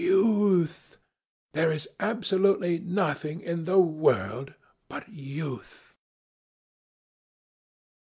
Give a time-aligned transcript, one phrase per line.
[0.03, 0.97] Youth!
[1.53, 4.55] There is absolutely nothing in the world
[4.89, 5.93] but youth!"